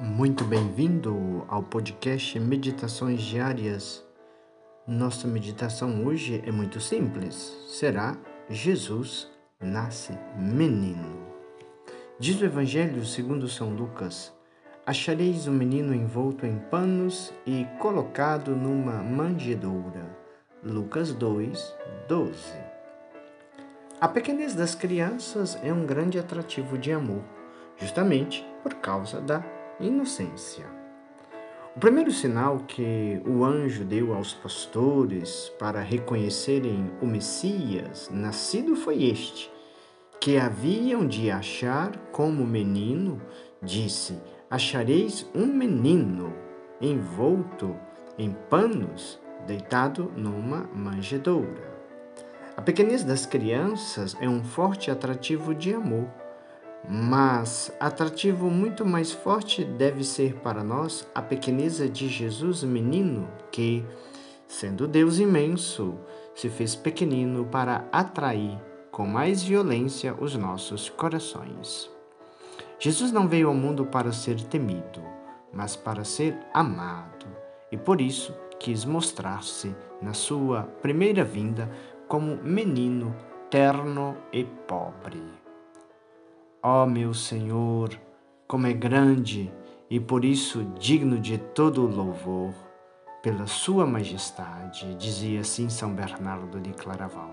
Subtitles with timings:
[0.00, 4.06] Muito bem-vindo ao podcast Meditações Diárias.
[4.86, 7.34] Nossa meditação hoje é muito simples.
[7.66, 8.16] Será
[8.48, 9.28] Jesus
[9.60, 11.26] nasce menino.
[12.16, 14.32] Diz o Evangelho segundo São Lucas:
[14.86, 20.16] Achareis um menino envolto em panos e colocado numa manjedoura.
[20.62, 21.74] Lucas 2,
[22.06, 22.54] 12.
[24.00, 27.24] A pequenez das crianças é um grande atrativo de amor,
[27.76, 30.66] justamente por causa da inocência.
[31.76, 39.04] O primeiro sinal que o anjo deu aos pastores para reconhecerem o Messias nascido foi
[39.04, 39.50] este:
[40.20, 43.20] que haviam de achar como menino,
[43.62, 44.18] disse:
[44.50, 46.34] Achareis um menino
[46.80, 47.76] envolto
[48.18, 51.68] em panos, deitado numa manjedoura.
[52.56, 56.08] A pequenez das crianças é um forte atrativo de amor
[56.86, 63.84] mas atrativo muito mais forte deve ser para nós a pequeneza de Jesus menino, que,
[64.46, 65.94] sendo Deus imenso,
[66.34, 68.58] se fez pequenino para atrair
[68.90, 71.90] com mais violência os nossos corações.
[72.78, 75.02] Jesus não veio ao mundo para ser temido,
[75.52, 77.26] mas para ser amado,
[77.72, 81.70] e por isso quis mostrar-se na sua primeira vinda
[82.06, 83.14] como menino
[83.50, 85.47] terno e pobre.
[86.60, 87.90] Ó oh, meu Senhor,
[88.48, 89.48] como é grande
[89.88, 92.52] e por isso digno de todo louvor,
[93.22, 97.32] pela Sua Majestade, dizia assim São Bernardo de Claraval.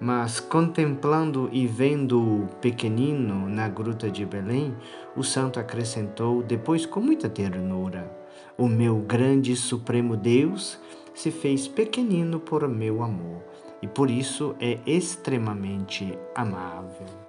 [0.00, 4.74] Mas contemplando e vendo-o pequenino na gruta de Belém,
[5.14, 8.10] o santo acrescentou, depois com muita ternura:
[8.56, 10.80] O meu grande e supremo Deus
[11.12, 13.42] se fez pequenino por meu amor,
[13.82, 17.25] e por isso é extremamente amável.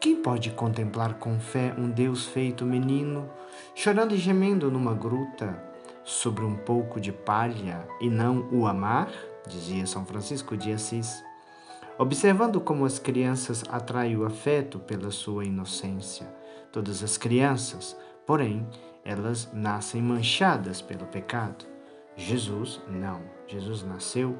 [0.00, 3.28] Quem pode contemplar com fé um Deus feito menino,
[3.74, 5.62] chorando e gemendo numa gruta,
[6.02, 9.12] sobre um pouco de palha, e não o amar?
[9.46, 11.22] Dizia São Francisco de Assis.
[11.98, 16.26] Observando como as crianças atraem o afeto pela sua inocência.
[16.72, 17.94] Todas as crianças,
[18.26, 18.66] porém,
[19.04, 21.66] elas nascem manchadas pelo pecado.
[22.16, 23.20] Jesus não.
[23.46, 24.34] Jesus nasceu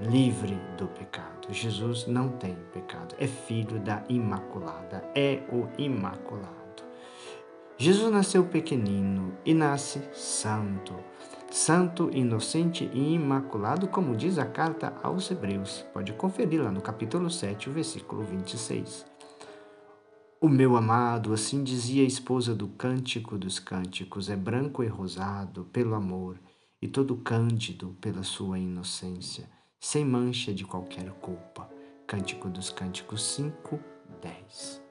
[0.00, 1.52] livre do pecado.
[1.52, 6.58] Jesus não tem pecado, é filho da Imaculada, é o Imaculado.
[7.76, 10.94] Jesus nasceu pequenino e nasce santo,
[11.50, 15.86] santo, inocente e imaculado, como diz a carta aos Hebreus.
[15.92, 19.06] Pode conferir lá no capítulo 7, o versículo 26.
[20.40, 25.64] O meu amado, assim dizia a esposa do Cântico dos Cânticos, é branco e rosado
[25.72, 26.38] pelo amor
[26.82, 31.68] e todo cândido pela sua inocência sem mancha de qualquer culpa.
[32.06, 33.78] Cântico dos Cânticos 5,
[34.20, 34.82] 10.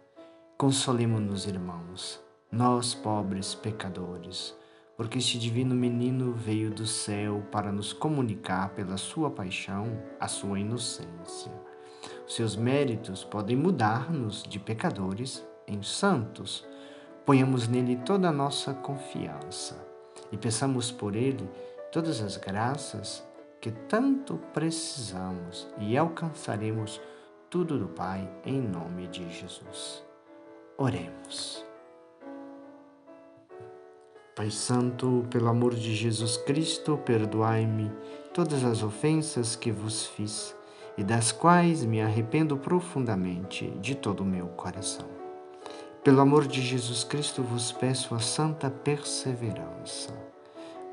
[0.57, 4.55] Consolemo-nos, irmãos, nós pobres pecadores,
[4.95, 10.59] porque este divino menino veio do céu para nos comunicar pela sua paixão a sua
[10.59, 11.51] inocência.
[12.25, 16.65] Seus méritos podem mudar-nos de pecadores em santos.
[17.25, 19.85] Ponhamos nele toda a nossa confiança
[20.31, 21.49] e peçamos por ele
[21.91, 23.27] todas as graças
[23.59, 27.01] que tanto precisamos e alcançaremos
[27.49, 30.03] tudo do Pai em nome de Jesus.
[30.77, 31.65] Oremos.
[34.35, 37.91] Pai Santo, pelo amor de Jesus Cristo, perdoai-me
[38.33, 40.55] todas as ofensas que vos fiz
[40.95, 45.07] e das quais me arrependo profundamente de todo o meu coração.
[46.03, 50.13] Pelo amor de Jesus Cristo, vos peço a santa perseverança.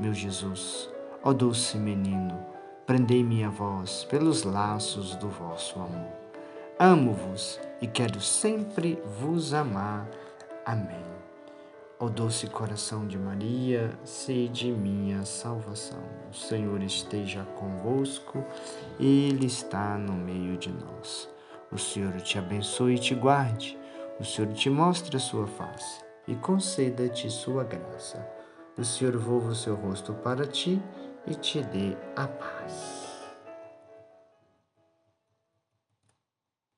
[0.01, 0.91] Meu Jesus,
[1.23, 2.54] ó doce menino,
[2.87, 6.13] prendei-me a vós pelos laços do vosso amor.
[6.79, 10.07] Amo-vos e quero sempre vos amar.
[10.67, 11.05] Amém.
[11.99, 16.03] Ó doce coração de Maria, sede minha salvação.
[16.31, 18.45] O Senhor esteja convosco,
[19.01, 21.29] Ele está no meio de nós.
[21.73, 23.79] O Senhor te abençoe e te guarde.
[24.21, 28.29] O Senhor te mostre a sua face e conceda-te sua graça.
[28.77, 30.83] O Senhor volva o seu rosto para ti
[31.27, 33.04] e te dê a paz.